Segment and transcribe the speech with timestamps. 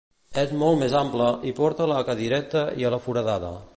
[0.43, 3.53] És molt més ample i porta a la Cadireta i a la Foradada.